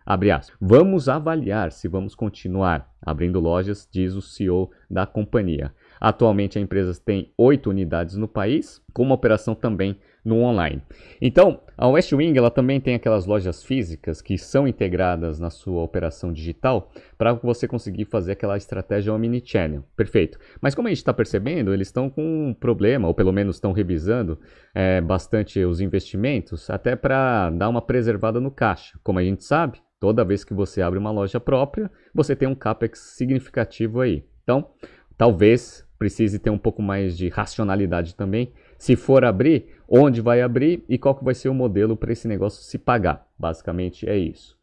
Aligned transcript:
Vamos 0.60 1.08
avaliar 1.08 1.72
se 1.72 1.88
vamos 1.88 2.14
continuar 2.14 2.94
abrindo 3.02 3.40
lojas, 3.40 3.88
diz 3.90 4.16
o 4.16 4.22
CEO 4.22 4.70
da 4.92 5.06
companhia. 5.06 5.72
Atualmente 5.98 6.58
a 6.58 6.62
empresa 6.62 7.00
tem 7.00 7.32
oito 7.38 7.70
unidades 7.70 8.18
no 8.18 8.28
país, 8.28 8.82
com 8.92 9.04
uma 9.04 9.16
operação 9.16 9.56
também 9.56 9.98
no 10.26 10.42
online. 10.42 10.82
Então, 11.22 11.62
a 11.78 11.88
West 11.88 12.12
Wing 12.12 12.36
ela 12.36 12.50
também 12.50 12.82
tem 12.82 12.96
aquelas 12.96 13.28
lojas 13.28 13.64
físicas 13.64 14.22
que 14.22 14.38
são 14.38 14.68
integradas 14.68 15.40
na 15.40 15.52
sua 15.52 15.84
operação 15.84 16.34
digital 16.34 16.92
para 17.18 17.34
você 17.34 17.68
conseguir 17.68 18.06
fazer 18.06 18.32
aquela 18.32 18.58
estratégia 18.58 19.14
omnichannel. 19.14 19.84
Perfeito. 19.96 20.40
Mas 20.60 20.74
como 20.74 20.88
a 20.88 20.92
gente 20.92 20.98
está 20.98 21.14
percebendo, 21.14 21.74
eles 21.74 21.90
estão 21.90 22.10
com 22.10 22.50
um 22.50 22.54
problema, 22.54 23.08
ou 23.08 23.14
pelo 23.14 23.32
menos 23.32 23.58
estão 23.58 23.72
revisando 23.72 24.40
é, 24.74 25.00
bastante 25.00 25.64
os 25.64 25.80
investimentos, 25.80 26.70
até 26.70 26.96
para 26.96 27.52
dar 27.52 27.70
uma 27.70 27.82
preservada 27.82 28.40
no 28.40 28.50
caixa. 28.50 28.98
Como 29.04 29.20
a 29.20 29.24
gente 29.24 29.44
sabe, 29.44 29.80
toda 30.00 30.26
vez 30.26 30.44
que 30.44 30.54
você 30.54 30.82
abre 30.82 30.98
uma 30.98 31.12
loja 31.12 31.40
própria, 31.40 31.92
você 32.14 32.36
tem 32.36 32.48
um 32.48 32.56
capex 32.56 33.14
significativo 33.16 34.02
aí. 34.02 34.26
Então, 34.44 34.72
talvez 35.18 35.86
precise 35.98 36.40
ter 36.40 36.50
um 36.50 36.58
pouco 36.58 36.82
mais 36.82 37.18
de 37.18 37.30
racionalidade 37.30 38.16
também. 38.16 38.52
Se 38.78 38.96
for 38.96 39.24
abrir, 39.24 39.68
onde 39.88 40.22
vai 40.22 40.42
abrir 40.42 40.84
e 40.90 40.98
qual 40.98 41.16
que 41.16 41.24
vai 41.24 41.34
ser 41.34 41.50
o 41.50 41.54
modelo 41.54 41.96
para 41.96 42.12
esse 42.12 42.28
negócio 42.28 42.64
se 42.64 42.78
pagar. 42.78 43.28
Basicamente 43.38 44.08
é 44.08 44.18
isso. 44.18 44.56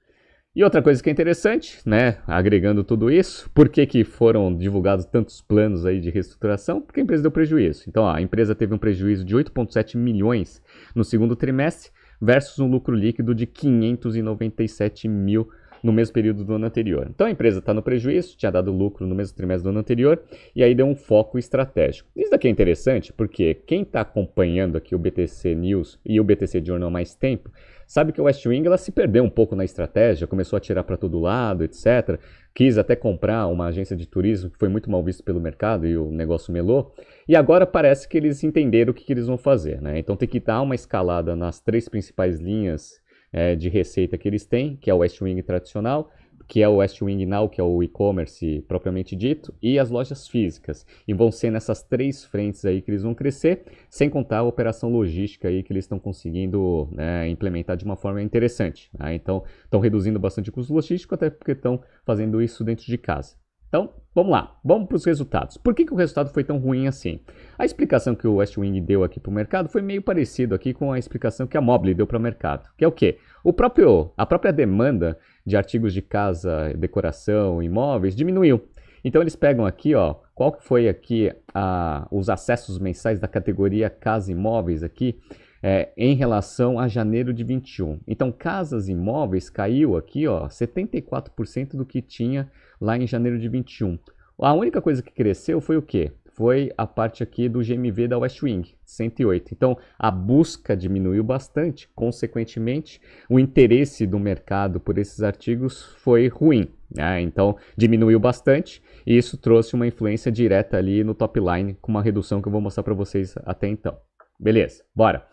E 0.54 0.62
outra 0.62 0.82
coisa 0.82 1.02
que 1.02 1.08
é 1.08 1.12
interessante, 1.12 1.78
né, 1.86 2.18
agregando 2.26 2.84
tudo 2.84 3.10
isso, 3.10 3.48
por 3.54 3.70
que, 3.70 3.86
que 3.86 4.04
foram 4.04 4.54
divulgados 4.54 5.06
tantos 5.06 5.40
planos 5.40 5.86
aí 5.86 5.98
de 5.98 6.10
reestruturação? 6.10 6.78
Porque 6.78 7.00
a 7.00 7.02
empresa 7.02 7.22
deu 7.22 7.30
prejuízo. 7.30 7.84
Então, 7.88 8.04
ó, 8.04 8.14
a 8.14 8.20
empresa 8.20 8.54
teve 8.54 8.74
um 8.74 8.78
prejuízo 8.78 9.24
de 9.24 9.34
8,7 9.34 9.96
milhões 9.96 10.60
no 10.94 11.04
segundo 11.04 11.34
trimestre 11.34 11.90
versus 12.20 12.58
um 12.58 12.70
lucro 12.70 12.94
líquido 12.94 13.34
de 13.34 13.46
597 13.46 15.08
mil 15.08 15.48
no 15.82 15.92
mesmo 15.92 16.14
período 16.14 16.44
do 16.44 16.54
ano 16.54 16.66
anterior. 16.66 17.08
Então 17.10 17.26
a 17.26 17.30
empresa 17.30 17.58
está 17.58 17.74
no 17.74 17.82
prejuízo, 17.82 18.36
tinha 18.36 18.52
dado 18.52 18.70
lucro 18.70 19.06
no 19.06 19.14
mesmo 19.14 19.36
trimestre 19.36 19.64
do 19.64 19.70
ano 19.70 19.80
anterior, 19.80 20.22
e 20.54 20.62
aí 20.62 20.74
deu 20.74 20.86
um 20.86 20.94
foco 20.94 21.38
estratégico. 21.38 22.08
Isso 22.14 22.30
daqui 22.30 22.46
é 22.46 22.50
interessante 22.50 23.12
porque 23.12 23.54
quem 23.54 23.82
está 23.82 24.02
acompanhando 24.02 24.76
aqui 24.76 24.94
o 24.94 24.98
BTC 24.98 25.54
News 25.54 25.98
e 26.04 26.20
o 26.20 26.24
BTC 26.24 26.62
Journal 26.64 26.88
há 26.88 26.92
mais 26.92 27.14
tempo, 27.14 27.50
sabe 27.86 28.12
que 28.12 28.20
o 28.20 28.24
West 28.24 28.46
Wing 28.46 28.66
ela 28.66 28.78
se 28.78 28.92
perdeu 28.92 29.24
um 29.24 29.30
pouco 29.30 29.56
na 29.56 29.64
estratégia, 29.64 30.26
começou 30.26 30.56
a 30.56 30.60
tirar 30.60 30.84
para 30.84 30.96
todo 30.96 31.18
lado, 31.18 31.64
etc. 31.64 32.18
Quis 32.54 32.78
até 32.78 32.94
comprar 32.94 33.46
uma 33.48 33.66
agência 33.66 33.96
de 33.96 34.06
turismo 34.06 34.50
que 34.50 34.58
foi 34.58 34.68
muito 34.68 34.90
mal 34.90 35.02
visto 35.02 35.24
pelo 35.24 35.40
mercado 35.40 35.86
e 35.86 35.96
o 35.96 36.10
negócio 36.10 36.52
melou. 36.52 36.94
E 37.26 37.34
agora 37.34 37.66
parece 37.66 38.08
que 38.08 38.16
eles 38.16 38.42
entenderam 38.44 38.92
o 38.92 38.94
que, 38.94 39.04
que 39.04 39.12
eles 39.12 39.26
vão 39.26 39.36
fazer. 39.36 39.80
Né? 39.80 39.98
Então 39.98 40.16
tem 40.16 40.28
que 40.28 40.40
dar 40.40 40.62
uma 40.62 40.74
escalada 40.74 41.34
nas 41.34 41.60
três 41.60 41.88
principais 41.88 42.40
linhas 42.40 43.01
é, 43.32 43.54
de 43.54 43.68
receita 43.68 44.18
que 44.18 44.28
eles 44.28 44.44
têm, 44.44 44.76
que 44.76 44.90
é 44.90 44.94
o 44.94 44.98
West 44.98 45.20
Wing 45.20 45.42
tradicional, 45.42 46.10
que 46.46 46.62
é 46.62 46.68
o 46.68 46.76
West 46.76 47.00
Wing 47.00 47.24
Now, 47.24 47.48
que 47.48 47.60
é 47.60 47.64
o 47.64 47.82
e-commerce 47.82 48.62
propriamente 48.68 49.16
dito, 49.16 49.54
e 49.62 49.78
as 49.78 49.88
lojas 49.88 50.28
físicas. 50.28 50.86
E 51.08 51.14
vão 51.14 51.32
ser 51.32 51.50
nessas 51.50 51.82
três 51.82 52.24
frentes 52.24 52.64
aí 52.64 52.82
que 52.82 52.90
eles 52.90 53.02
vão 53.02 53.14
crescer, 53.14 53.64
sem 53.88 54.10
contar 54.10 54.38
a 54.38 54.42
operação 54.42 54.90
logística 54.90 55.48
aí 55.48 55.62
que 55.62 55.72
eles 55.72 55.84
estão 55.84 55.98
conseguindo 55.98 56.88
né, 56.92 57.28
implementar 57.28 57.76
de 57.76 57.84
uma 57.84 57.96
forma 57.96 58.22
interessante. 58.22 58.90
Né? 58.98 59.14
Então, 59.14 59.42
estão 59.64 59.80
reduzindo 59.80 60.18
bastante 60.18 60.50
o 60.50 60.52
custo 60.52 60.74
logístico, 60.74 61.14
até 61.14 61.30
porque 61.30 61.52
estão 61.52 61.82
fazendo 62.04 62.42
isso 62.42 62.62
dentro 62.62 62.84
de 62.84 62.98
casa. 62.98 63.41
Então, 63.72 63.88
vamos 64.14 64.32
lá, 64.32 64.54
vamos 64.62 64.86
para 64.86 64.96
os 64.96 65.06
resultados. 65.06 65.56
Por 65.56 65.74
que, 65.74 65.86
que 65.86 65.94
o 65.94 65.96
resultado 65.96 66.28
foi 66.28 66.44
tão 66.44 66.58
ruim 66.58 66.86
assim? 66.86 67.20
A 67.58 67.64
explicação 67.64 68.14
que 68.14 68.28
o 68.28 68.34
Westwing 68.34 68.82
deu 68.82 69.02
aqui 69.02 69.18
para 69.18 69.30
o 69.30 69.32
mercado 69.32 69.70
foi 69.70 69.80
meio 69.80 70.02
parecido 70.02 70.54
aqui 70.54 70.74
com 70.74 70.92
a 70.92 70.98
explicação 70.98 71.46
que 71.46 71.56
a 71.56 71.60
Mobile 71.62 71.94
deu 71.94 72.06
para 72.06 72.18
o 72.18 72.20
mercado, 72.20 72.68
que 72.76 72.84
é 72.84 72.86
o 72.86 72.92
quê? 72.92 73.16
O 73.42 73.50
próprio, 73.50 74.12
a 74.14 74.26
própria 74.26 74.52
demanda 74.52 75.18
de 75.46 75.56
artigos 75.56 75.94
de 75.94 76.02
casa, 76.02 76.74
decoração, 76.76 77.62
imóveis 77.62 78.14
diminuiu. 78.14 78.62
Então 79.02 79.22
eles 79.22 79.34
pegam 79.34 79.64
aqui, 79.64 79.94
ó, 79.94 80.16
qual 80.34 80.54
foi 80.60 80.86
aqui 80.86 81.32
a, 81.54 82.06
os 82.10 82.28
acessos 82.28 82.78
mensais 82.78 83.18
da 83.18 83.26
categoria 83.26 83.88
casa 83.88 84.30
imóveis 84.30 84.82
aqui 84.82 85.18
é, 85.62 85.92
em 85.96 86.14
relação 86.14 86.78
a 86.78 86.88
janeiro 86.88 87.32
de 87.32 87.42
21. 87.42 88.00
Então 88.06 88.30
casas 88.30 88.88
imóveis 88.90 89.48
caiu 89.48 89.96
aqui, 89.96 90.26
ó, 90.26 90.46
74% 90.46 91.74
do 91.74 91.86
que 91.86 92.02
tinha 92.02 92.50
lá 92.82 92.98
em 92.98 93.06
janeiro 93.06 93.38
de 93.38 93.48
21. 93.48 93.96
A 94.40 94.52
única 94.52 94.82
coisa 94.82 95.00
que 95.00 95.12
cresceu 95.12 95.60
foi 95.60 95.76
o 95.76 95.82
quê? 95.82 96.10
Foi 96.34 96.72
a 96.76 96.86
parte 96.86 97.22
aqui 97.22 97.48
do 97.48 97.60
GMV 97.60 98.08
da 98.08 98.18
Westwing, 98.18 98.64
108. 98.84 99.52
Então, 99.52 99.78
a 99.98 100.10
busca 100.10 100.76
diminuiu 100.76 101.22
bastante, 101.22 101.88
consequentemente, 101.94 103.00
o 103.28 103.38
interesse 103.38 104.06
do 104.06 104.18
mercado 104.18 104.80
por 104.80 104.98
esses 104.98 105.22
artigos 105.22 105.84
foi 105.98 106.26
ruim. 106.26 106.68
Né? 106.90 107.20
Então, 107.20 107.56
diminuiu 107.76 108.18
bastante 108.18 108.82
e 109.06 109.16
isso 109.16 109.36
trouxe 109.36 109.74
uma 109.74 109.86
influência 109.86 110.32
direta 110.32 110.76
ali 110.76 111.04
no 111.04 111.14
top 111.14 111.38
line, 111.38 111.76
com 111.80 111.92
uma 111.92 112.02
redução 112.02 112.42
que 112.42 112.48
eu 112.48 112.52
vou 112.52 112.60
mostrar 112.60 112.82
para 112.82 112.94
vocês 112.94 113.34
até 113.44 113.68
então. 113.68 113.96
Beleza, 114.40 114.82
bora. 114.94 115.24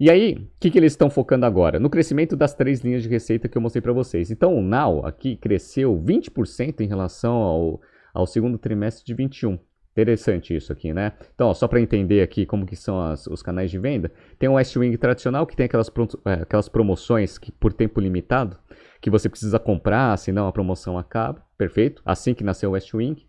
E 0.00 0.08
aí, 0.08 0.34
o 0.34 0.60
que, 0.60 0.70
que 0.70 0.78
eles 0.78 0.92
estão 0.92 1.10
focando 1.10 1.44
agora? 1.44 1.80
No 1.80 1.90
crescimento 1.90 2.36
das 2.36 2.54
três 2.54 2.80
linhas 2.80 3.02
de 3.02 3.08
receita 3.08 3.48
que 3.48 3.58
eu 3.58 3.62
mostrei 3.62 3.82
para 3.82 3.92
vocês. 3.92 4.30
Então, 4.30 4.54
o 4.54 4.62
Now 4.62 5.04
aqui 5.04 5.36
cresceu 5.36 6.00
20% 6.00 6.80
em 6.80 6.86
relação 6.86 7.34
ao, 7.34 7.80
ao 8.14 8.24
segundo 8.24 8.56
trimestre 8.58 9.04
de 9.04 9.12
21. 9.12 9.58
Interessante 9.90 10.54
isso 10.54 10.72
aqui, 10.72 10.94
né? 10.94 11.14
Então, 11.34 11.48
ó, 11.48 11.54
só 11.54 11.66
para 11.66 11.80
entender 11.80 12.22
aqui 12.22 12.46
como 12.46 12.64
que 12.64 12.76
são 12.76 13.00
as, 13.00 13.26
os 13.26 13.42
canais 13.42 13.72
de 13.72 13.80
venda, 13.80 14.12
tem 14.38 14.48
o 14.48 14.52
Westwing 14.52 14.96
tradicional 14.96 15.44
que 15.44 15.56
tem 15.56 15.66
aquelas, 15.66 15.90
é, 16.24 16.34
aquelas 16.34 16.68
promoções 16.68 17.36
que 17.36 17.50
por 17.50 17.72
tempo 17.72 18.00
limitado, 18.00 18.56
que 19.00 19.10
você 19.10 19.28
precisa 19.28 19.58
comprar, 19.58 20.16
senão 20.16 20.46
a 20.46 20.52
promoção 20.52 20.96
acaba. 20.96 21.44
Perfeito? 21.56 22.00
Assim 22.04 22.34
que 22.34 22.44
nasceu 22.44 22.70
o. 22.70 22.72
West 22.74 22.94
Wing 22.94 23.26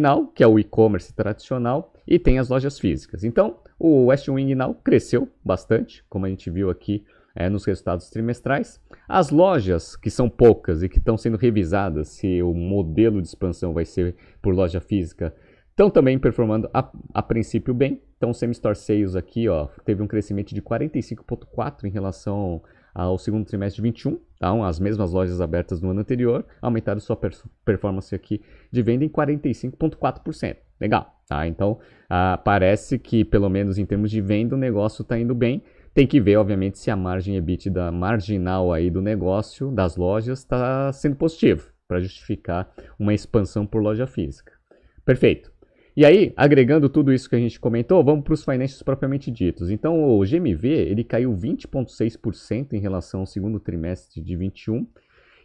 Now, 0.00 0.26
que 0.28 0.42
é 0.42 0.46
o 0.46 0.58
e-commerce 0.58 1.12
tradicional, 1.12 1.92
e 2.06 2.18
tem 2.18 2.38
as 2.38 2.48
lojas 2.48 2.78
físicas. 2.78 3.24
Então, 3.24 3.58
o 3.78 4.06
West 4.06 4.28
Wing 4.28 4.54
Now 4.54 4.74
cresceu 4.74 5.28
bastante, 5.44 6.04
como 6.08 6.26
a 6.26 6.28
gente 6.28 6.50
viu 6.50 6.70
aqui 6.70 7.04
é, 7.34 7.48
nos 7.48 7.64
resultados 7.64 8.08
trimestrais. 8.08 8.80
As 9.08 9.30
lojas, 9.30 9.96
que 9.96 10.10
são 10.10 10.28
poucas 10.28 10.82
e 10.82 10.88
que 10.88 10.98
estão 10.98 11.16
sendo 11.16 11.36
revisadas 11.36 12.08
se 12.08 12.42
o 12.42 12.52
modelo 12.54 13.20
de 13.20 13.28
expansão 13.28 13.72
vai 13.72 13.84
ser 13.84 14.16
por 14.40 14.54
loja 14.54 14.80
física, 14.80 15.34
estão 15.70 15.90
também 15.90 16.18
performando 16.18 16.68
a, 16.72 16.90
a 17.14 17.22
princípio 17.22 17.74
bem. 17.74 18.02
Então, 18.16 18.30
o 18.30 18.34
Semi-Store 18.34 18.74
Sales 18.74 19.14
aqui 19.14 19.48
ó, 19.48 19.68
teve 19.84 20.02
um 20.02 20.06
crescimento 20.06 20.54
de 20.54 20.60
45,4% 20.62 21.84
em 21.84 21.90
relação 21.90 22.62
ao 22.98 23.16
segundo 23.16 23.46
trimestre 23.46 23.76
de 23.76 23.82
21, 23.82 24.18
então 24.34 24.64
as 24.64 24.80
mesmas 24.80 25.12
lojas 25.12 25.40
abertas 25.40 25.80
no 25.80 25.90
ano 25.90 26.00
anterior 26.00 26.44
aumentaram 26.60 26.98
sua 26.98 27.16
performance 27.64 28.12
aqui 28.12 28.42
de 28.72 28.82
venda 28.82 29.04
em 29.04 29.08
45,4%. 29.08 30.56
Legal, 30.80 31.14
tá? 31.28 31.46
Então 31.46 31.78
ah, 32.10 32.40
parece 32.44 32.98
que 32.98 33.24
pelo 33.24 33.48
menos 33.48 33.78
em 33.78 33.86
termos 33.86 34.10
de 34.10 34.20
venda 34.20 34.56
o 34.56 34.58
negócio 34.58 35.02
está 35.02 35.16
indo 35.16 35.32
bem. 35.32 35.62
Tem 35.94 36.08
que 36.08 36.20
ver, 36.20 36.36
obviamente, 36.36 36.78
se 36.78 36.90
a 36.90 36.96
margem 36.96 37.36
EBITDA 37.36 37.92
marginal 37.92 38.72
aí 38.72 38.90
do 38.90 39.00
negócio, 39.00 39.70
das 39.70 39.96
lojas, 39.96 40.40
está 40.40 40.92
sendo 40.92 41.14
positivo 41.14 41.70
para 41.86 42.00
justificar 42.00 42.72
uma 42.98 43.14
expansão 43.14 43.64
por 43.64 43.80
loja 43.80 44.06
física. 44.06 44.52
Perfeito. 45.04 45.52
E 45.98 46.04
aí, 46.04 46.32
agregando 46.36 46.88
tudo 46.88 47.12
isso 47.12 47.28
que 47.28 47.34
a 47.34 47.40
gente 47.40 47.58
comentou, 47.58 48.04
vamos 48.04 48.22
para 48.22 48.32
os 48.32 48.44
financials 48.44 48.84
propriamente 48.84 49.32
ditos. 49.32 49.68
Então, 49.68 50.16
o 50.16 50.20
GMV 50.20 50.68
ele 50.68 51.02
caiu 51.02 51.32
20,6% 51.32 52.74
em 52.74 52.78
relação 52.78 53.18
ao 53.18 53.26
segundo 53.26 53.58
trimestre 53.58 54.22
de 54.22 54.36
21 54.36 54.86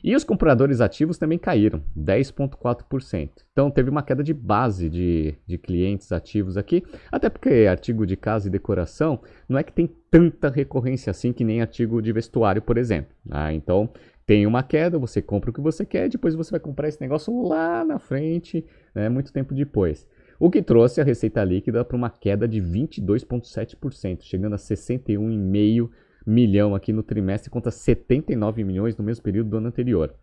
e 0.03 0.15
os 0.15 0.23
compradores 0.23 0.79
ativos 0.79 1.17
também 1.17 1.39
caíram, 1.39 1.81
10,4%. 1.97 3.31
Então 3.51 3.71
teve 3.71 3.89
uma 3.89 4.03
queda 4.03 4.23
de 4.23 4.31
base 4.31 4.91
de, 4.91 5.33
de 5.47 5.57
clientes 5.57 6.11
ativos 6.11 6.55
aqui, 6.55 6.83
até 7.11 7.29
porque 7.31 7.65
artigo 7.67 8.05
de 8.05 8.15
casa 8.15 8.47
e 8.47 8.51
decoração 8.51 9.21
não 9.49 9.57
é 9.57 9.63
que 9.63 9.73
tem 9.73 9.89
tanta 10.11 10.49
recorrência 10.49 11.09
assim 11.09 11.33
que 11.33 11.43
nem 11.43 11.61
artigo 11.61 11.99
de 11.99 12.11
vestuário, 12.11 12.61
por 12.61 12.77
exemplo. 12.77 13.15
Ah, 13.31 13.51
então 13.51 13.89
tem 14.23 14.45
uma 14.45 14.61
queda, 14.61 14.99
você 14.99 15.19
compra 15.19 15.49
o 15.49 15.53
que 15.53 15.61
você 15.61 15.83
quer, 15.83 16.09
depois 16.09 16.35
você 16.35 16.51
vai 16.51 16.59
comprar 16.59 16.89
esse 16.89 17.01
negócio 17.01 17.41
lá 17.41 17.83
na 17.83 17.97
frente, 17.97 18.63
né, 18.93 19.09
muito 19.09 19.33
tempo 19.33 19.55
depois 19.55 20.05
o 20.43 20.51
que 20.51 20.61
trouxe 20.61 20.99
a 20.99 21.05
receita 21.05 21.41
líquida 21.41 21.85
para 21.85 21.95
uma 21.95 22.09
queda 22.09 22.45
de 22.45 22.61
22,7%, 22.61 24.23
chegando 24.23 24.55
a 24.55 24.57
61,5 24.57 25.89
milhão 26.27 26.75
aqui 26.75 26.91
no 26.91 27.01
trimestre 27.01 27.49
contra 27.49 27.71
79 27.71 28.61
milhões 28.65 28.97
no 28.97 29.05
mesmo 29.05 29.23
período 29.23 29.51
do 29.51 29.57
ano 29.59 29.69
anterior. 29.69 30.13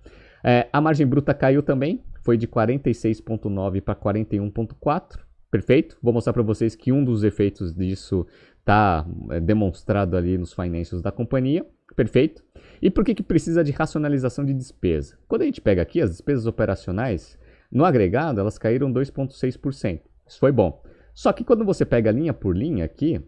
É, 0.45 0.69
a 0.71 0.79
margem 0.79 1.07
bruta 1.07 1.33
caiu 1.33 1.63
também, 1.63 2.05
foi 2.23 2.37
de 2.37 2.47
46,9 2.47 3.81
para 3.81 3.95
41,4. 3.95 5.21
Perfeito? 5.51 5.97
Vou 6.03 6.13
mostrar 6.13 6.35
para 6.35 6.43
vocês 6.43 6.75
que 6.75 6.93
um 6.93 7.03
dos 7.03 7.25
efeitos 7.25 7.75
disso 7.75 8.27
está 8.59 9.07
é, 9.31 9.41
demonstrado 9.41 10.19
ali 10.19 10.37
nos 10.37 10.53
financials 10.53 11.01
da 11.01 11.11
companhia. 11.11 11.65
Perfeito? 11.97 12.45
E 12.83 12.91
por 12.91 13.07
que, 13.07 13.15
que 13.15 13.23
precisa 13.23 13.65
de 13.65 13.73
racionalização 13.73 14.45
de 14.45 14.53
despesa? 14.53 15.17
Quando 15.27 15.41
a 15.41 15.47
gente 15.47 15.63
pega 15.63 15.81
aqui 15.81 15.99
as 15.99 16.11
despesas 16.11 16.45
operacionais, 16.45 17.39
no 17.73 17.87
agregado, 17.87 18.39
elas 18.39 18.59
caíram 18.59 18.93
2,6%. 18.93 20.10
Isso 20.31 20.39
foi 20.39 20.53
bom. 20.53 20.81
Só 21.13 21.33
que 21.33 21.43
quando 21.43 21.65
você 21.65 21.85
pega 21.85 22.13
linha 22.13 22.33
por 22.33 22.57
linha 22.57 22.85
aqui, 22.85 23.21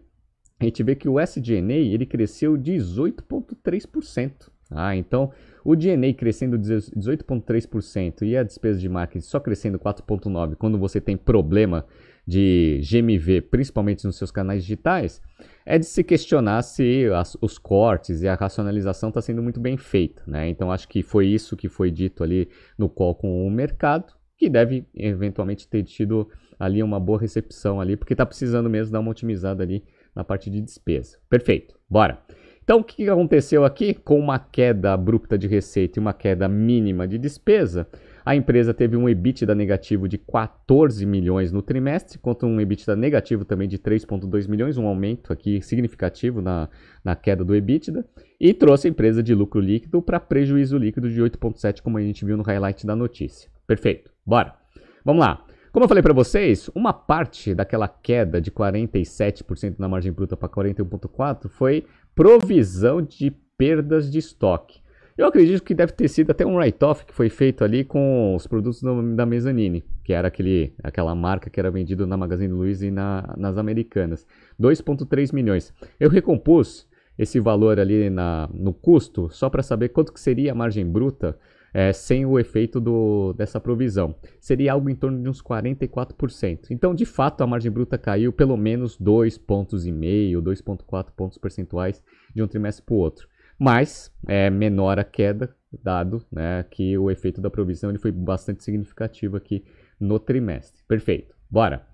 a 0.57 0.63
gente 0.63 0.81
vê 0.81 0.95
que 0.95 1.09
o 1.09 1.19
SG&A 1.19 1.73
ele 1.73 2.05
cresceu 2.05 2.57
18,3%. 2.57 4.49
Ah, 4.71 4.95
então 4.95 5.29
o 5.65 5.75
DNA 5.75 6.13
crescendo 6.13 6.57
18,3% 6.57 8.21
e 8.23 8.37
a 8.37 8.41
despesa 8.41 8.79
de 8.79 8.87
marketing 8.87 9.19
só 9.19 9.39
crescendo 9.39 9.77
4,9% 9.77 10.55
quando 10.55 10.79
você 10.79 11.01
tem 11.01 11.17
problema 11.17 11.85
de 12.25 12.79
GMV, 12.81 13.41
principalmente 13.41 14.05
nos 14.05 14.15
seus 14.15 14.31
canais 14.31 14.63
digitais, 14.63 15.21
é 15.65 15.77
de 15.77 15.85
se 15.85 16.03
questionar 16.05 16.61
se 16.63 17.07
as, 17.13 17.37
os 17.41 17.57
cortes 17.57 18.21
e 18.21 18.27
a 18.29 18.33
racionalização 18.33 19.09
está 19.09 19.21
sendo 19.21 19.43
muito 19.43 19.59
bem 19.59 19.75
feita. 19.77 20.23
Né? 20.25 20.47
Então 20.47 20.71
acho 20.71 20.87
que 20.87 21.03
foi 21.03 21.27
isso 21.27 21.57
que 21.57 21.67
foi 21.67 21.91
dito 21.91 22.23
ali 22.23 22.49
no 22.77 22.87
call 22.87 23.13
com 23.13 23.45
o 23.45 23.51
mercado 23.51 24.13
que 24.43 24.49
deve 24.49 24.85
eventualmente 24.93 25.65
ter 25.65 25.83
tido 25.83 26.27
ali 26.59 26.83
uma 26.83 26.99
boa 26.99 27.17
recepção 27.17 27.79
ali, 27.79 27.95
porque 27.95 28.13
está 28.13 28.25
precisando 28.25 28.69
mesmo 28.69 28.91
dar 28.91 28.99
uma 28.99 29.11
otimizada 29.11 29.63
ali 29.63 29.85
na 30.13 30.21
parte 30.21 30.49
de 30.49 30.59
despesa. 30.59 31.17
Perfeito, 31.29 31.75
bora. 31.89 32.19
Então, 32.61 32.79
o 32.79 32.83
que 32.83 33.09
aconteceu 33.09 33.63
aqui? 33.63 33.93
Com 33.93 34.19
uma 34.19 34.39
queda 34.39 34.93
abrupta 34.93 35.37
de 35.37 35.47
receita 35.47 35.97
e 35.97 36.01
uma 36.01 36.13
queda 36.13 36.47
mínima 36.49 37.07
de 37.07 37.17
despesa, 37.17 37.87
a 38.25 38.35
empresa 38.35 38.73
teve 38.73 38.97
um 38.97 39.07
EBITDA 39.07 39.55
negativo 39.55 40.09
de 40.09 40.17
14 40.17 41.05
milhões 41.05 41.49
no 41.51 41.61
trimestre, 41.61 42.19
contra 42.19 42.45
um 42.45 42.59
EBITDA 42.59 42.97
negativo 42.97 43.45
também 43.45 43.67
de 43.67 43.79
3,2 43.79 44.49
milhões, 44.49 44.77
um 44.77 44.87
aumento 44.87 45.31
aqui 45.31 45.61
significativo 45.61 46.41
na, 46.41 46.69
na 47.03 47.15
queda 47.15 47.45
do 47.45 47.55
EBITDA, 47.55 48.05
e 48.39 48.53
trouxe 48.53 48.87
a 48.87 48.91
empresa 48.91 49.23
de 49.23 49.33
lucro 49.33 49.61
líquido 49.61 50.01
para 50.01 50.19
prejuízo 50.19 50.77
líquido 50.77 51.09
de 51.09 51.21
8,7, 51.21 51.81
como 51.81 51.97
a 51.97 52.01
gente 52.01 52.25
viu 52.25 52.35
no 52.35 52.43
highlight 52.43 52.85
da 52.85 52.95
notícia. 52.95 53.52
Perfeito. 53.67 54.11
Bora. 54.25 54.55
Vamos 55.03 55.21
lá. 55.21 55.45
Como 55.71 55.85
eu 55.85 55.89
falei 55.89 56.03
para 56.03 56.13
vocês, 56.13 56.69
uma 56.75 56.93
parte 56.93 57.55
daquela 57.55 57.87
queda 57.87 58.39
de 58.39 58.51
47% 58.51 59.75
na 59.79 59.89
margem 59.89 60.11
bruta 60.11 60.37
para 60.37 60.47
41,4% 60.47 61.49
foi 61.49 61.85
provisão 62.13 63.01
de 63.01 63.31
perdas 63.57 64.11
de 64.11 64.19
estoque. 64.19 64.83
Eu 65.17 65.27
acredito 65.27 65.63
que 65.63 65.75
deve 65.75 65.91
ter 65.91 66.07
sido 66.07 66.31
até 66.31 66.45
um 66.45 66.55
write-off 66.55 67.05
que 67.05 67.13
foi 67.13 67.29
feito 67.29 67.63
ali 67.63 67.83
com 67.83 68.35
os 68.35 68.47
produtos 68.47 68.81
da 69.15 69.25
Mezzanine, 69.25 69.83
que 70.03 70.11
era 70.11 70.27
aquele, 70.27 70.73
aquela 70.83 71.13
marca 71.13 71.49
que 71.49 71.59
era 71.59 71.69
vendida 71.69 72.05
na 72.07 72.17
Magazine 72.17 72.51
Luiza 72.51 72.87
e 72.87 72.91
na, 72.91 73.33
nas 73.37 73.57
Americanas. 73.57 74.25
2,3 74.59 75.33
milhões. 75.33 75.73
Eu 75.99 76.09
recompus 76.09 76.87
esse 77.17 77.39
valor 77.39 77.79
ali 77.79 78.09
na, 78.09 78.49
no 78.51 78.73
custo 78.73 79.29
só 79.29 79.49
para 79.49 79.61
saber 79.61 79.89
quanto 79.89 80.11
que 80.11 80.19
seria 80.19 80.51
a 80.51 80.55
margem 80.55 80.85
bruta 80.85 81.37
é, 81.73 81.91
sem 81.91 82.25
o 82.25 82.37
efeito 82.37 82.79
do, 82.79 83.33
dessa 83.33 83.59
provisão. 83.59 84.15
Seria 84.39 84.73
algo 84.73 84.89
em 84.89 84.95
torno 84.95 85.21
de 85.21 85.27
uns 85.27 85.41
44%. 85.41 86.67
Então, 86.69 86.93
de 86.93 87.05
fato, 87.05 87.41
a 87.41 87.47
margem 87.47 87.71
bruta 87.71 87.97
caiu 87.97 88.31
pelo 88.31 88.55
menos 88.55 88.97
2,5 88.97 89.39
pontos, 89.45 89.85
2,4 89.85 91.11
pontos 91.15 91.37
percentuais 91.37 92.03
de 92.35 92.43
um 92.43 92.47
trimestre 92.47 92.85
para 92.85 92.95
o 92.95 92.97
outro. 92.97 93.27
mas 93.59 94.11
é 94.27 94.49
menor 94.49 94.99
a 94.99 95.03
queda, 95.03 95.55
dado 95.81 96.25
né, 96.31 96.63
que 96.69 96.97
o 96.97 97.09
efeito 97.09 97.39
da 97.39 97.49
provisão 97.49 97.89
ele 97.89 97.99
foi 97.99 98.11
bastante 98.11 98.63
significativo 98.63 99.37
aqui 99.37 99.63
no 99.99 100.19
trimestre. 100.19 100.83
Perfeito, 100.87 101.35
bora. 101.49 101.85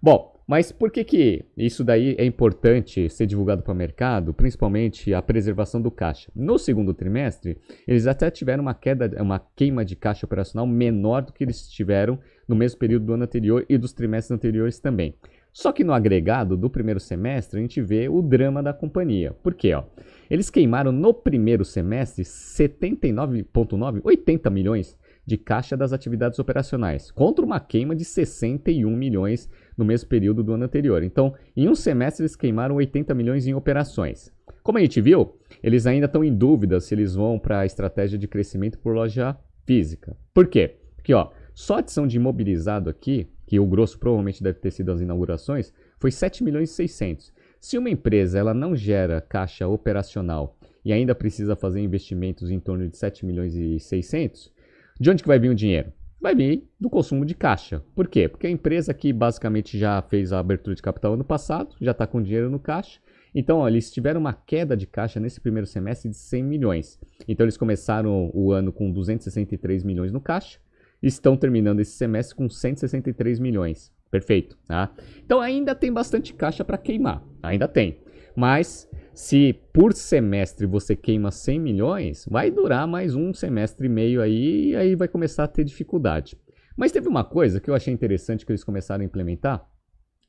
Bom, 0.00 0.35
mas 0.46 0.70
por 0.70 0.92
que, 0.92 1.02
que 1.02 1.44
isso 1.56 1.82
daí 1.82 2.14
é 2.18 2.24
importante 2.24 3.10
ser 3.10 3.26
divulgado 3.26 3.62
para 3.62 3.72
o 3.72 3.76
mercado, 3.76 4.32
principalmente 4.32 5.12
a 5.12 5.20
preservação 5.20 5.82
do 5.82 5.90
caixa? 5.90 6.30
No 6.36 6.56
segundo 6.56 6.94
trimestre, 6.94 7.58
eles 7.86 8.06
até 8.06 8.30
tiveram 8.30 8.62
uma 8.62 8.74
queda, 8.74 9.20
uma 9.20 9.40
queima 9.40 9.84
de 9.84 9.96
caixa 9.96 10.24
operacional 10.24 10.64
menor 10.64 11.22
do 11.22 11.32
que 11.32 11.42
eles 11.42 11.68
tiveram 11.68 12.18
no 12.46 12.54
mesmo 12.54 12.78
período 12.78 13.06
do 13.06 13.14
ano 13.14 13.24
anterior 13.24 13.66
e 13.68 13.76
dos 13.76 13.92
trimestres 13.92 14.36
anteriores 14.36 14.78
também. 14.78 15.16
Só 15.52 15.72
que 15.72 15.82
no 15.82 15.92
agregado 15.92 16.56
do 16.56 16.70
primeiro 16.70 17.00
semestre 17.00 17.58
a 17.58 17.62
gente 17.62 17.80
vê 17.80 18.08
o 18.08 18.22
drama 18.22 18.62
da 18.62 18.72
companhia. 18.72 19.32
Por 19.42 19.54
quê? 19.54 19.74
Ó? 19.74 19.82
Eles 20.30 20.48
queimaram 20.48 20.92
no 20.92 21.12
primeiro 21.12 21.64
semestre 21.64 22.22
79,9, 22.22 24.00
80 24.04 24.50
milhões 24.50 24.96
de 25.26 25.36
caixa 25.36 25.76
das 25.76 25.92
atividades 25.92 26.38
operacionais, 26.38 27.10
contra 27.10 27.44
uma 27.44 27.58
queima 27.58 27.96
de 27.96 28.04
61 28.04 28.94
milhões 28.96 29.50
no 29.76 29.84
mesmo 29.84 30.08
período 30.08 30.42
do 30.42 30.52
ano 30.52 30.64
anterior. 30.64 31.02
Então, 31.02 31.34
em 31.56 31.68
um 31.68 31.74
semestre, 31.74 32.22
eles 32.22 32.36
queimaram 32.36 32.76
80 32.76 33.14
milhões 33.14 33.46
em 33.46 33.54
operações. 33.54 34.32
Como 34.62 34.78
a 34.78 34.80
gente 34.80 35.00
viu, 35.00 35.36
eles 35.62 35.86
ainda 35.86 36.06
estão 36.06 36.24
em 36.24 36.34
dúvida 36.34 36.80
se 36.80 36.94
eles 36.94 37.14
vão 37.14 37.38
para 37.38 37.60
a 37.60 37.66
estratégia 37.66 38.18
de 38.18 38.26
crescimento 38.26 38.78
por 38.78 38.94
loja 38.94 39.36
física. 39.64 40.16
Por 40.32 40.46
quê? 40.46 40.76
Porque 40.96 41.14
ó, 41.14 41.30
só 41.54 41.76
a 41.76 41.78
adição 41.78 42.06
de 42.06 42.16
imobilizado 42.16 42.90
aqui, 42.90 43.30
que 43.46 43.60
o 43.60 43.66
grosso 43.66 43.98
provavelmente 43.98 44.42
deve 44.42 44.58
ter 44.58 44.70
sido 44.70 44.90
as 44.90 45.00
inaugurações, 45.00 45.72
foi 45.98 46.10
7 46.10 46.42
milhões 46.42 46.70
e 46.70 46.74
600. 46.74 47.32
Se 47.60 47.78
uma 47.78 47.90
empresa 47.90 48.38
ela 48.38 48.52
não 48.52 48.74
gera 48.74 49.20
caixa 49.20 49.66
operacional 49.66 50.58
e 50.84 50.92
ainda 50.92 51.14
precisa 51.14 51.56
fazer 51.56 51.80
investimentos 51.80 52.50
em 52.50 52.60
torno 52.60 52.88
de 52.88 52.96
7 52.96 53.24
milhões 53.24 53.54
e 53.54 53.78
600, 53.78 54.52
de 55.00 55.10
onde 55.10 55.22
que 55.22 55.28
vai 55.28 55.38
vir 55.38 55.50
o 55.50 55.54
dinheiro? 55.54 55.92
Vai 56.20 56.34
vir 56.34 56.64
do 56.78 56.90
consumo 56.90 57.24
de 57.24 57.34
caixa. 57.34 57.82
Por 57.94 58.08
quê? 58.08 58.28
Porque 58.28 58.46
a 58.46 58.50
empresa 58.50 58.92
que 58.94 59.12
basicamente 59.12 59.78
já 59.78 60.00
fez 60.02 60.32
a 60.32 60.38
abertura 60.38 60.74
de 60.74 60.82
capital 60.82 61.14
ano 61.14 61.24
passado, 61.24 61.74
já 61.80 61.92
está 61.92 62.06
com 62.06 62.22
dinheiro 62.22 62.50
no 62.50 62.58
caixa. 62.58 63.00
Então, 63.34 63.58
ó, 63.58 63.68
eles 63.68 63.90
tiveram 63.90 64.20
uma 64.20 64.32
queda 64.32 64.76
de 64.76 64.86
caixa 64.86 65.20
nesse 65.20 65.40
primeiro 65.40 65.66
semestre 65.66 66.08
de 66.08 66.16
100 66.16 66.42
milhões. 66.42 66.98
Então, 67.28 67.44
eles 67.44 67.56
começaram 67.56 68.30
o 68.32 68.50
ano 68.50 68.72
com 68.72 68.90
263 68.90 69.84
milhões 69.84 70.10
no 70.10 70.20
caixa 70.20 70.58
estão 71.02 71.36
terminando 71.36 71.80
esse 71.80 71.92
semestre 71.92 72.34
com 72.34 72.48
163 72.48 73.38
milhões. 73.38 73.92
Perfeito. 74.10 74.56
Tá? 74.66 74.90
Então, 75.24 75.40
ainda 75.40 75.74
tem 75.74 75.92
bastante 75.92 76.32
caixa 76.32 76.64
para 76.64 76.78
queimar. 76.78 77.22
Ainda 77.42 77.68
tem. 77.68 77.98
Mas 78.36 78.86
se 79.14 79.54
por 79.72 79.94
semestre 79.94 80.66
você 80.66 80.94
queima 80.94 81.30
100 81.30 81.58
milhões, 81.58 82.26
vai 82.30 82.50
durar 82.50 82.86
mais 82.86 83.14
um 83.14 83.32
semestre 83.32 83.86
e 83.86 83.88
meio 83.88 84.20
aí 84.20 84.72
e 84.72 84.76
aí 84.76 84.94
vai 84.94 85.08
começar 85.08 85.44
a 85.44 85.48
ter 85.48 85.64
dificuldade. 85.64 86.36
Mas 86.76 86.92
teve 86.92 87.08
uma 87.08 87.24
coisa 87.24 87.58
que 87.58 87.70
eu 87.70 87.74
achei 87.74 87.94
interessante 87.94 88.44
que 88.44 88.52
eles 88.52 88.62
começaram 88.62 89.00
a 89.00 89.06
implementar, 89.06 89.66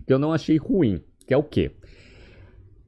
que 0.05 0.13
eu 0.13 0.17
não 0.17 0.31
achei 0.31 0.55
ruim, 0.55 1.03
que 1.27 1.33
é 1.33 1.37
o 1.37 1.43
quê? 1.43 1.71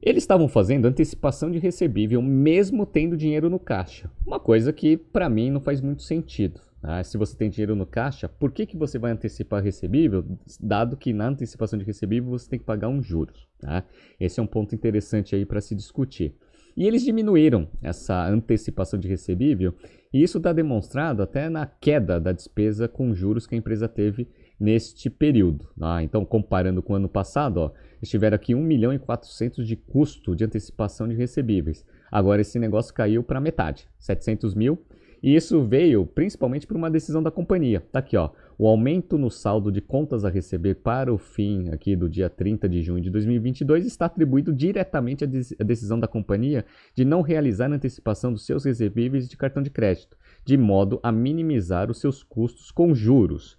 Eles 0.00 0.22
estavam 0.22 0.48
fazendo 0.48 0.86
antecipação 0.86 1.50
de 1.50 1.58
recebível 1.58 2.22
mesmo 2.22 2.86
tendo 2.86 3.14
dinheiro 3.14 3.50
no 3.50 3.58
caixa. 3.58 4.10
Uma 4.26 4.40
coisa 4.40 4.72
que 4.72 4.96
para 4.96 5.28
mim 5.28 5.50
não 5.50 5.60
faz 5.60 5.82
muito 5.82 6.02
sentido. 6.02 6.62
Ah, 6.82 7.04
se 7.04 7.18
você 7.18 7.36
tem 7.36 7.50
dinheiro 7.50 7.76
no 7.76 7.84
caixa, 7.84 8.28
por 8.28 8.50
que, 8.50 8.64
que 8.64 8.76
você 8.76 8.98
vai 8.98 9.12
antecipar 9.12 9.62
recebível, 9.62 10.24
dado 10.58 10.96
que 10.96 11.12
na 11.12 11.28
antecipação 11.28 11.78
de 11.78 11.84
recebível 11.84 12.30
você 12.30 12.48
tem 12.48 12.58
que 12.58 12.64
pagar 12.64 12.88
um 12.88 13.02
juros? 13.02 13.46
Tá? 13.60 13.84
Esse 14.18 14.40
é 14.40 14.42
um 14.42 14.46
ponto 14.46 14.74
interessante 14.74 15.34
aí 15.34 15.44
para 15.44 15.60
se 15.60 15.74
discutir. 15.74 16.34
E 16.76 16.86
eles 16.86 17.04
diminuíram 17.04 17.68
essa 17.82 18.26
antecipação 18.26 18.98
de 18.98 19.08
recebível, 19.08 19.74
e 20.12 20.22
isso 20.22 20.38
está 20.38 20.52
demonstrado 20.52 21.22
até 21.22 21.50
na 21.50 21.66
queda 21.66 22.18
da 22.18 22.32
despesa 22.32 22.88
com 22.88 23.14
juros 23.14 23.46
que 23.46 23.54
a 23.54 23.58
empresa 23.58 23.86
teve 23.86 24.26
neste 24.58 25.10
período. 25.10 25.68
Tá? 25.78 26.02
Então, 26.02 26.24
comparando 26.24 26.82
com 26.82 26.94
o 26.94 26.96
ano 26.96 27.08
passado, 27.08 27.58
ó, 27.58 27.72
eles 27.98 28.08
tiveram 28.08 28.36
aqui 28.36 28.54
1 28.54 28.62
milhão 28.62 28.94
e 28.94 28.98
400 28.98 29.66
de 29.66 29.76
custo 29.76 30.34
de 30.34 30.44
antecipação 30.44 31.06
de 31.06 31.14
recebíveis. 31.14 31.84
Agora 32.10 32.40
esse 32.40 32.58
negócio 32.58 32.94
caiu 32.94 33.22
para 33.22 33.40
metade, 33.40 33.86
700 33.98 34.54
mil 34.54 34.82
e 35.22 35.34
isso 35.34 35.62
veio 35.62 36.06
principalmente 36.06 36.66
por 36.66 36.76
uma 36.76 36.90
decisão 36.90 37.22
da 37.22 37.30
companhia. 37.30 37.80
Tá 37.92 37.98
aqui, 37.98 38.16
ó. 38.16 38.30
O 38.58 38.66
aumento 38.66 39.16
no 39.16 39.30
saldo 39.30 39.72
de 39.72 39.80
contas 39.80 40.24
a 40.24 40.28
receber 40.28 40.76
para 40.76 41.12
o 41.12 41.16
fim 41.16 41.70
aqui 41.70 41.96
do 41.96 42.08
dia 42.08 42.28
30 42.28 42.68
de 42.68 42.82
junho 42.82 43.02
de 43.02 43.08
2022 43.08 43.86
está 43.86 44.04
atribuído 44.04 44.52
diretamente 44.52 45.24
à 45.24 45.64
decisão 45.64 45.98
da 45.98 46.06
companhia 46.06 46.64
de 46.94 47.04
não 47.04 47.22
realizar 47.22 47.72
antecipação 47.72 48.32
dos 48.32 48.44
seus 48.44 48.64
recebíveis 48.64 49.28
de 49.28 49.36
cartão 49.36 49.62
de 49.62 49.70
crédito, 49.70 50.16
de 50.44 50.58
modo 50.58 51.00
a 51.02 51.10
minimizar 51.10 51.90
os 51.90 52.00
seus 52.00 52.22
custos 52.22 52.70
com 52.70 52.94
juros 52.94 53.58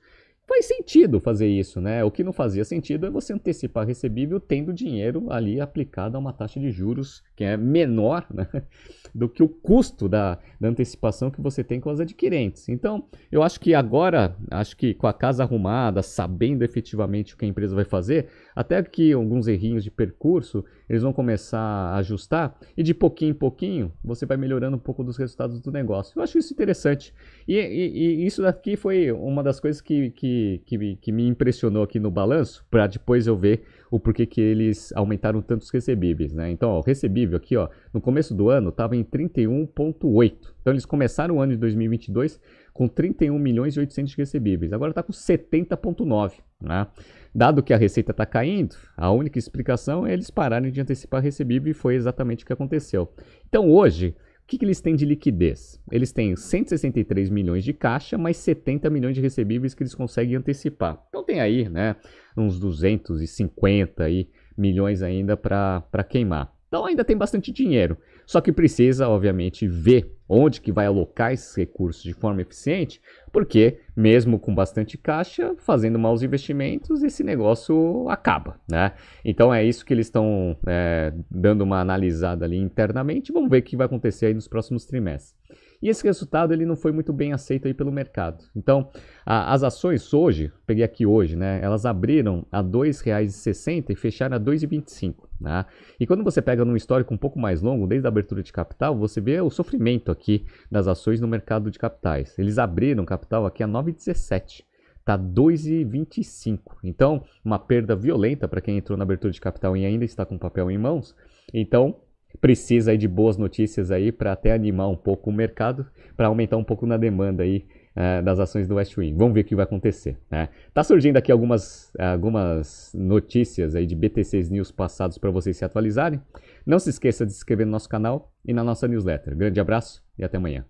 faz 0.51 0.65
sentido 0.65 1.21
fazer 1.21 1.47
isso, 1.47 1.79
né? 1.79 2.03
O 2.03 2.11
que 2.11 2.25
não 2.25 2.33
fazia 2.33 2.65
sentido 2.65 3.05
é 3.05 3.09
você 3.09 3.31
antecipar 3.31 3.87
recebível 3.87 4.37
tendo 4.37 4.73
dinheiro 4.73 5.31
ali 5.31 5.61
aplicado 5.61 6.17
a 6.17 6.19
uma 6.19 6.33
taxa 6.33 6.59
de 6.59 6.69
juros 6.69 7.23
que 7.37 7.45
é 7.45 7.55
menor 7.55 8.27
né? 8.29 8.45
do 9.15 9.29
que 9.29 9.41
o 9.41 9.47
custo 9.47 10.09
da, 10.09 10.37
da, 10.59 10.67
antecipação 10.67 11.31
que 11.31 11.41
você 11.41 11.63
tem 11.63 11.79
com 11.79 11.89
os 11.89 12.01
adquirentes. 12.01 12.67
Então, 12.67 13.07
eu 13.31 13.41
acho 13.41 13.59
que 13.61 13.73
agora, 13.73 14.35
acho 14.49 14.75
que 14.75 14.93
com 14.93 15.07
a 15.07 15.13
casa 15.13 15.43
arrumada, 15.43 16.01
sabendo 16.01 16.63
efetivamente 16.63 17.33
o 17.33 17.37
que 17.37 17.45
a 17.45 17.47
empresa 17.47 17.73
vai 17.73 17.85
fazer, 17.85 18.27
até 18.53 18.83
que 18.83 19.13
alguns 19.13 19.47
errinhos 19.47 19.83
de 19.83 19.91
percurso, 19.91 20.65
eles 20.89 21.01
vão 21.01 21.13
começar 21.13 21.59
a 21.59 21.95
ajustar 21.97 22.57
e 22.75 22.83
de 22.83 22.93
pouquinho 22.93 23.31
em 23.31 23.35
pouquinho 23.35 23.91
você 24.03 24.25
vai 24.25 24.35
melhorando 24.35 24.75
um 24.75 24.79
pouco 24.79 25.03
dos 25.03 25.17
resultados 25.17 25.61
do 25.61 25.71
negócio. 25.71 26.19
Eu 26.19 26.23
acho 26.23 26.37
isso 26.37 26.53
interessante. 26.53 27.13
E, 27.47 27.55
e, 27.55 28.21
e 28.21 28.25
isso 28.25 28.41
daqui 28.41 28.75
foi 28.75 29.11
uma 29.11 29.41
das 29.41 29.59
coisas 29.59 29.81
que, 29.81 30.11
que, 30.11 30.40
que, 30.65 30.95
que 30.95 31.11
me 31.11 31.27
impressionou 31.27 31.83
aqui 31.83 31.99
no 31.99 32.11
balanço, 32.11 32.65
para 32.69 32.87
depois 32.87 33.27
eu 33.27 33.35
ver 33.35 33.63
o 33.89 33.99
porquê 33.99 34.25
que 34.25 34.39
eles 34.39 34.91
aumentaram 34.93 35.41
tantos 35.41 35.69
recebíveis. 35.69 36.33
Né? 36.33 36.49
Então, 36.51 36.69
ó, 36.69 36.79
o 36.79 36.81
recebível 36.81 37.37
aqui, 37.37 37.57
ó, 37.57 37.69
no 37.93 37.99
começo 37.99 38.33
do 38.33 38.49
ano, 38.49 38.69
estava 38.69 38.95
em 38.95 39.03
31,8. 39.03 40.33
Então, 40.61 40.73
eles 40.73 40.85
começaram 40.85 41.35
o 41.35 41.41
ano 41.41 41.53
de 41.53 41.57
2022 41.57 42.39
com 42.73 42.87
31 42.87 43.37
milhões 43.37 43.75
e 43.75 43.79
800 43.79 44.11
de 44.11 44.17
recebíveis. 44.17 44.73
Agora 44.73 44.91
está 44.91 45.03
com 45.03 45.11
70,9. 45.11 46.33
Né? 46.61 46.87
Dado 47.33 47.63
que 47.63 47.73
a 47.73 47.77
receita 47.77 48.11
está 48.11 48.25
caindo, 48.25 48.75
a 48.95 49.11
única 49.11 49.39
explicação 49.39 50.05
é 50.05 50.13
eles 50.13 50.29
pararem 50.29 50.71
de 50.71 50.81
antecipar 50.81 51.21
recebível 51.21 51.71
e 51.71 51.73
foi 51.73 51.95
exatamente 51.95 52.43
o 52.43 52.47
que 52.47 52.53
aconteceu. 52.53 53.11
Então 53.47 53.69
hoje, 53.69 54.15
que, 54.51 54.57
que 54.57 54.65
eles 54.65 54.81
têm 54.81 54.97
de 54.97 55.05
liquidez? 55.05 55.79
Eles 55.89 56.11
têm 56.11 56.35
163 56.35 57.29
milhões 57.29 57.63
de 57.63 57.71
caixa, 57.71 58.17
mais 58.17 58.35
70 58.35 58.89
milhões 58.89 59.15
de 59.15 59.21
recebíveis 59.21 59.73
que 59.73 59.81
eles 59.81 59.95
conseguem 59.95 60.35
antecipar. 60.35 61.01
Então 61.07 61.23
tem 61.23 61.39
aí 61.39 61.69
né, 61.69 61.95
uns 62.35 62.59
250 62.59 64.03
aí, 64.03 64.27
milhões 64.57 65.01
ainda 65.01 65.37
para 65.37 66.03
queimar. 66.03 66.53
Então 66.67 66.85
ainda 66.85 67.05
tem 67.05 67.15
bastante 67.15 67.49
dinheiro. 67.49 67.97
Só 68.31 68.39
que 68.39 68.53
precisa, 68.53 69.09
obviamente, 69.09 69.67
ver 69.67 70.15
onde 70.29 70.61
que 70.61 70.71
vai 70.71 70.85
alocar 70.85 71.33
esses 71.33 71.53
recursos 71.53 72.01
de 72.01 72.13
forma 72.13 72.41
eficiente, 72.41 73.01
porque 73.29 73.79
mesmo 73.93 74.39
com 74.39 74.55
bastante 74.55 74.97
caixa, 74.97 75.53
fazendo 75.57 75.99
maus 75.99 76.23
investimentos, 76.23 77.03
esse 77.03 77.25
negócio 77.25 78.07
acaba, 78.07 78.57
né? 78.69 78.93
Então 79.25 79.53
é 79.53 79.65
isso 79.65 79.85
que 79.85 79.93
eles 79.93 80.07
estão 80.07 80.55
é, 80.65 81.11
dando 81.29 81.65
uma 81.65 81.81
analisada 81.81 82.45
ali 82.45 82.55
internamente. 82.55 83.33
Vamos 83.33 83.49
ver 83.49 83.57
o 83.57 83.63
que 83.63 83.75
vai 83.75 83.85
acontecer 83.85 84.27
aí 84.27 84.33
nos 84.33 84.47
próximos 84.47 84.85
trimestres. 84.85 85.35
E 85.81 85.89
esse 85.89 86.03
resultado 86.03 86.53
ele 86.53 86.65
não 86.65 86.75
foi 86.75 86.91
muito 86.91 87.11
bem 87.11 87.33
aceito 87.33 87.67
aí 87.67 87.73
pelo 87.73 87.91
mercado. 87.91 88.43
Então, 88.55 88.89
a, 89.25 89.53
as 89.53 89.63
ações 89.63 90.13
hoje, 90.13 90.51
peguei 90.65 90.83
aqui 90.83 91.05
hoje, 91.05 91.35
né? 91.35 91.59
Elas 91.61 91.85
abriram 91.85 92.45
a 92.51 92.61
R$ 92.61 92.67
2,60 92.67 93.85
e 93.89 93.95
fecharam 93.95 94.35
a 94.35 94.39
R$ 94.39 94.45
2,25. 94.45 95.15
Né? 95.39 95.65
E 95.99 96.05
quando 96.05 96.23
você 96.23 96.41
pega 96.41 96.63
num 96.63 96.75
histórico 96.75 97.13
um 97.13 97.17
pouco 97.17 97.39
mais 97.39 97.61
longo, 97.61 97.87
desde 97.87 98.05
a 98.05 98.09
abertura 98.09 98.43
de 98.43 98.53
capital, 98.53 98.95
você 98.95 99.19
vê 99.19 99.41
o 99.41 99.49
sofrimento 99.49 100.11
aqui 100.11 100.45
das 100.69 100.87
ações 100.87 101.19
no 101.19 101.27
mercado 101.27 101.71
de 101.71 101.79
capitais. 101.79 102.37
Eles 102.37 102.59
abriram 102.59 103.03
capital 103.03 103.45
aqui 103.45 103.63
a 103.63 103.67
9,17 103.67 104.63
está 105.01 105.17
2,25. 105.17 106.59
Então, 106.83 107.23
uma 107.43 107.59
perda 107.59 107.95
violenta 107.95 108.47
para 108.47 108.61
quem 108.61 108.77
entrou 108.77 108.97
na 108.97 109.03
abertura 109.03 109.33
de 109.33 109.41
capital 109.41 109.75
e 109.75 109.85
ainda 109.85 110.05
está 110.05 110.25
com 110.25 110.37
papel 110.37 110.69
em 110.71 110.77
mãos. 110.77 111.15
Então, 111.53 111.95
precisa 112.39 112.97
de 112.97 113.07
boas 113.07 113.37
notícias 113.37 113.91
aí 113.91 114.11
para 114.11 114.31
até 114.31 114.53
animar 114.53 114.87
um 114.87 114.95
pouco 114.95 115.29
o 115.29 115.33
mercado, 115.33 115.85
para 116.15 116.27
aumentar 116.27 116.57
um 116.57 116.63
pouco 116.63 116.85
na 116.85 116.97
demanda 116.97 117.43
aí 117.43 117.65
uh, 117.95 118.23
das 118.23 118.39
ações 118.39 118.67
do 118.67 118.75
West 118.75 118.97
Wing. 118.97 119.15
Vamos 119.15 119.33
ver 119.33 119.41
o 119.41 119.43
que 119.43 119.55
vai 119.55 119.63
acontecer. 119.63 120.17
Né? 120.29 120.49
Tá 120.73 120.83
surgindo 120.83 121.17
aqui 121.17 121.31
algumas, 121.31 121.91
algumas 121.97 122.91
notícias 122.93 123.75
aí 123.75 123.85
de 123.85 123.95
BTCs 123.95 124.49
News 124.49 124.71
passados 124.71 125.17
para 125.17 125.31
vocês 125.31 125.57
se 125.57 125.65
atualizarem. 125.65 126.21
Não 126.65 126.79
se 126.79 126.89
esqueça 126.89 127.25
de 127.25 127.31
se 127.33 127.39
inscrever 127.39 127.65
no 127.65 127.71
nosso 127.71 127.89
canal 127.89 128.31
e 128.45 128.53
na 128.53 128.63
nossa 128.63 128.87
newsletter. 128.87 129.35
Grande 129.35 129.59
abraço 129.59 130.03
e 130.17 130.23
até 130.23 130.37
amanhã. 130.37 130.65